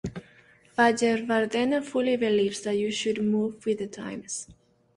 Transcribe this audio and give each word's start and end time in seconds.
Wijewardena 0.79 1.83
fully 1.83 2.17
believes 2.17 2.61
that 2.61 2.75
you 2.75 2.89
should 2.89 3.23
move 3.23 3.63
with 3.67 3.77
the 3.77 3.85
times. 3.87 4.47